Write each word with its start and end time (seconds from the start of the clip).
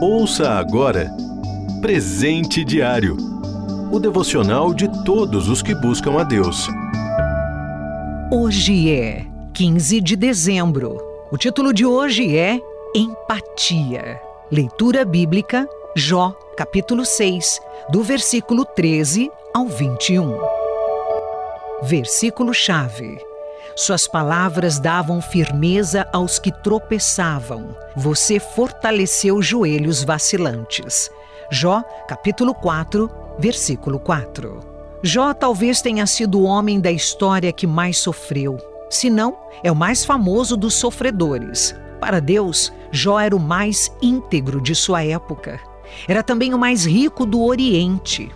Ouça 0.00 0.50
agora 0.50 1.10
Presente 1.80 2.64
Diário 2.64 3.16
o 3.90 3.98
devocional 3.98 4.72
de 4.72 4.86
todos 5.02 5.48
os 5.48 5.62
que 5.62 5.74
buscam 5.74 6.20
a 6.20 6.22
Deus. 6.22 6.68
Hoje 8.30 8.92
é 8.92 9.26
15 9.54 10.00
de 10.00 10.14
dezembro. 10.14 10.98
O 11.32 11.38
título 11.38 11.72
de 11.72 11.86
hoje 11.86 12.36
é 12.36 12.60
Empatia. 12.94 14.20
Leitura 14.52 15.04
bíblica, 15.04 15.66
Jó, 15.96 16.32
capítulo 16.56 17.04
6, 17.04 17.60
do 17.90 18.02
versículo 18.02 18.64
13 18.64 19.30
ao 19.54 19.66
21. 19.66 20.38
Versículo-chave. 21.82 23.27
Suas 23.78 24.08
palavras 24.08 24.80
davam 24.80 25.22
firmeza 25.22 26.04
aos 26.12 26.36
que 26.40 26.50
tropeçavam. 26.50 27.76
Você 27.94 28.40
fortaleceu 28.40 29.40
joelhos 29.40 30.02
vacilantes. 30.02 31.08
Jó, 31.48 31.84
capítulo 32.08 32.52
4, 32.52 33.08
versículo 33.38 34.00
4. 34.00 34.58
Jó 35.00 35.32
talvez 35.32 35.80
tenha 35.80 36.08
sido 36.08 36.40
o 36.40 36.42
homem 36.42 36.80
da 36.80 36.90
história 36.90 37.52
que 37.52 37.68
mais 37.68 37.98
sofreu. 37.98 38.58
Se 38.90 39.08
não, 39.08 39.38
é 39.62 39.70
o 39.70 39.76
mais 39.76 40.04
famoso 40.04 40.56
dos 40.56 40.74
sofredores. 40.74 41.72
Para 42.00 42.20
Deus, 42.20 42.72
Jó 42.90 43.20
era 43.20 43.36
o 43.36 43.38
mais 43.38 43.92
íntegro 44.02 44.60
de 44.60 44.74
sua 44.74 45.04
época. 45.04 45.60
Era 46.08 46.24
também 46.24 46.52
o 46.52 46.58
mais 46.58 46.84
rico 46.84 47.24
do 47.24 47.44
Oriente. 47.44 48.28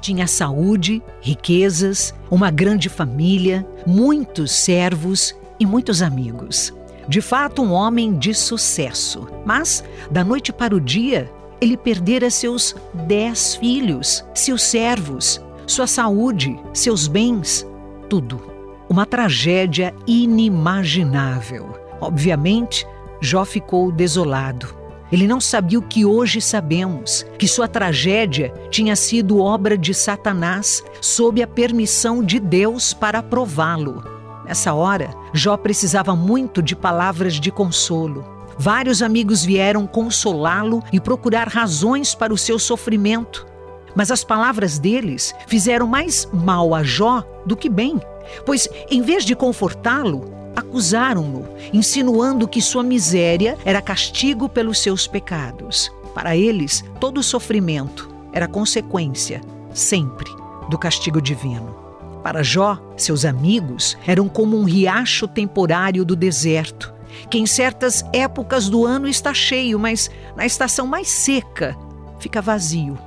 Tinha 0.00 0.26
saúde, 0.26 1.02
riquezas, 1.20 2.14
uma 2.30 2.50
grande 2.50 2.88
família, 2.88 3.66
muitos 3.86 4.52
servos 4.52 5.34
e 5.58 5.66
muitos 5.66 6.00
amigos. 6.00 6.72
De 7.06 7.20
fato, 7.20 7.62
um 7.62 7.72
homem 7.72 8.16
de 8.16 8.32
sucesso. 8.32 9.26
Mas, 9.44 9.84
da 10.10 10.24
noite 10.24 10.52
para 10.52 10.74
o 10.74 10.80
dia, 10.80 11.30
ele 11.60 11.76
perdera 11.76 12.30
seus 12.30 12.74
dez 13.06 13.56
filhos, 13.56 14.24
seus 14.34 14.62
servos, 14.62 15.40
sua 15.66 15.86
saúde, 15.86 16.58
seus 16.72 17.06
bens, 17.06 17.66
tudo. 18.08 18.40
Uma 18.88 19.04
tragédia 19.04 19.94
inimaginável. 20.06 21.78
Obviamente, 22.00 22.86
Jó 23.20 23.44
ficou 23.44 23.92
desolado. 23.92 24.79
Ele 25.12 25.26
não 25.26 25.40
sabia 25.40 25.78
o 25.78 25.82
que 25.82 26.04
hoje 26.04 26.40
sabemos: 26.40 27.26
que 27.38 27.48
sua 27.48 27.66
tragédia 27.66 28.52
tinha 28.70 28.94
sido 28.94 29.40
obra 29.40 29.76
de 29.76 29.92
Satanás, 29.92 30.82
sob 31.00 31.42
a 31.42 31.46
permissão 31.46 32.22
de 32.22 32.38
Deus 32.38 32.92
para 32.92 33.22
prová-lo. 33.22 34.04
Nessa 34.44 34.72
hora, 34.72 35.10
Jó 35.32 35.56
precisava 35.56 36.16
muito 36.16 36.62
de 36.62 36.74
palavras 36.74 37.34
de 37.34 37.50
consolo. 37.50 38.24
Vários 38.58 39.02
amigos 39.02 39.44
vieram 39.44 39.86
consolá-lo 39.86 40.82
e 40.92 41.00
procurar 41.00 41.48
razões 41.48 42.14
para 42.14 42.34
o 42.34 42.38
seu 42.38 42.58
sofrimento. 42.58 43.46
Mas 43.94 44.10
as 44.10 44.22
palavras 44.22 44.78
deles 44.78 45.34
fizeram 45.46 45.86
mais 45.86 46.28
mal 46.32 46.74
a 46.74 46.82
Jó 46.82 47.24
do 47.46 47.56
que 47.56 47.68
bem, 47.68 48.00
pois, 48.44 48.68
em 48.90 49.02
vez 49.02 49.24
de 49.24 49.34
confortá-lo, 49.34 50.39
acusaram-no, 50.54 51.46
insinuando 51.72 52.48
que 52.48 52.60
sua 52.60 52.82
miséria 52.82 53.56
era 53.64 53.82
castigo 53.82 54.48
pelos 54.48 54.78
seus 54.78 55.06
pecados. 55.06 55.92
Para 56.14 56.36
eles, 56.36 56.84
todo 56.98 57.22
sofrimento 57.22 58.08
era 58.32 58.48
consequência, 58.48 59.40
sempre, 59.72 60.30
do 60.68 60.78
castigo 60.78 61.20
divino. 61.20 61.76
Para 62.22 62.42
Jó, 62.42 62.78
seus 62.96 63.24
amigos 63.24 63.96
eram 64.06 64.28
como 64.28 64.58
um 64.58 64.64
riacho 64.64 65.26
temporário 65.26 66.04
do 66.04 66.14
deserto 66.14 66.92
que 67.28 67.38
em 67.38 67.46
certas 67.46 68.04
épocas 68.12 68.68
do 68.68 68.86
ano 68.86 69.08
está 69.08 69.34
cheio, 69.34 69.78
mas 69.78 70.10
na 70.36 70.46
estação 70.46 70.86
mais 70.86 71.08
seca 71.08 71.76
fica 72.18 72.40
vazio. 72.40 72.98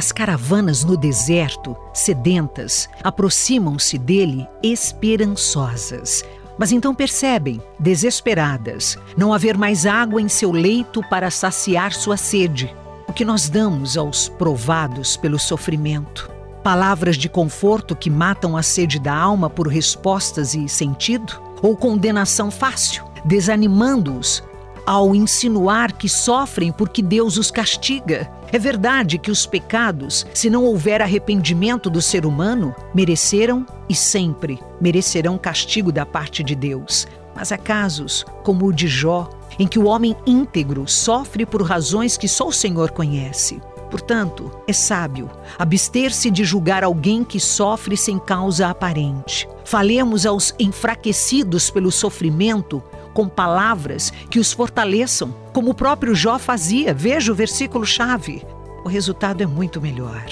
As 0.00 0.12
caravanas 0.12 0.82
no 0.82 0.96
deserto, 0.96 1.76
sedentas, 1.92 2.88
aproximam-se 3.04 3.98
dele 3.98 4.48
esperançosas, 4.62 6.24
mas 6.58 6.72
então 6.72 6.94
percebem, 6.94 7.60
desesperadas, 7.78 8.96
não 9.14 9.30
haver 9.30 9.58
mais 9.58 9.84
água 9.84 10.18
em 10.18 10.26
seu 10.26 10.52
leito 10.52 11.02
para 11.10 11.30
saciar 11.30 11.92
sua 11.92 12.16
sede. 12.16 12.74
O 13.06 13.12
que 13.12 13.26
nós 13.26 13.50
damos 13.50 13.98
aos 13.98 14.26
provados 14.26 15.18
pelo 15.18 15.38
sofrimento? 15.38 16.30
Palavras 16.64 17.18
de 17.18 17.28
conforto 17.28 17.94
que 17.94 18.08
matam 18.08 18.56
a 18.56 18.62
sede 18.62 18.98
da 18.98 19.14
alma 19.14 19.50
por 19.50 19.68
respostas 19.68 20.54
e 20.54 20.66
sentido? 20.66 21.38
Ou 21.60 21.76
condenação 21.76 22.50
fácil, 22.50 23.04
desanimando-os 23.22 24.42
ao 24.90 25.14
insinuar 25.14 25.92
que 25.92 26.08
sofrem 26.08 26.72
porque 26.72 27.00
Deus 27.00 27.36
os 27.36 27.48
castiga? 27.48 28.28
É 28.50 28.58
verdade 28.58 29.18
que 29.18 29.30
os 29.30 29.46
pecados, 29.46 30.26
se 30.34 30.50
não 30.50 30.64
houver 30.64 31.00
arrependimento 31.00 31.88
do 31.88 32.02
ser 32.02 32.26
humano, 32.26 32.74
mereceram 32.92 33.64
e 33.88 33.94
sempre 33.94 34.58
merecerão 34.80 35.38
castigo 35.38 35.92
da 35.92 36.04
parte 36.04 36.42
de 36.42 36.56
Deus. 36.56 37.06
Mas 37.36 37.52
há 37.52 37.56
casos, 37.56 38.26
como 38.42 38.66
o 38.66 38.72
de 38.72 38.88
Jó, 38.88 39.30
em 39.60 39.68
que 39.68 39.78
o 39.78 39.86
homem 39.86 40.16
íntegro 40.26 40.88
sofre 40.88 41.46
por 41.46 41.62
razões 41.62 42.16
que 42.16 42.26
só 42.26 42.48
o 42.48 42.52
Senhor 42.52 42.90
conhece. 42.90 43.60
Portanto, 43.92 44.50
é 44.66 44.72
sábio 44.72 45.30
abster-se 45.56 46.32
de 46.32 46.42
julgar 46.42 46.82
alguém 46.82 47.22
que 47.22 47.38
sofre 47.38 47.96
sem 47.96 48.18
causa 48.18 48.66
aparente. 48.66 49.48
Falemos 49.64 50.26
aos 50.26 50.52
enfraquecidos 50.58 51.70
pelo 51.70 51.92
sofrimento 51.92 52.82
com 53.12 53.28
palavras 53.28 54.12
que 54.30 54.38
os 54.38 54.52
fortaleçam, 54.52 55.34
como 55.52 55.70
o 55.70 55.74
próprio 55.74 56.14
Jó 56.14 56.38
fazia. 56.38 56.94
Veja 56.94 57.32
o 57.32 57.34
versículo-chave. 57.34 58.44
O 58.84 58.88
resultado 58.88 59.42
é 59.42 59.46
muito 59.46 59.80
melhor. 59.80 60.24